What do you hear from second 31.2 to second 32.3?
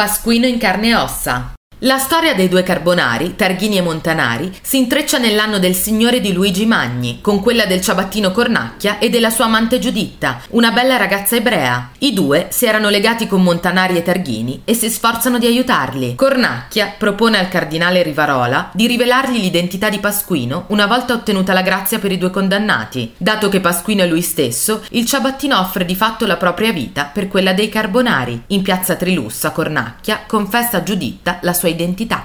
la sua identità.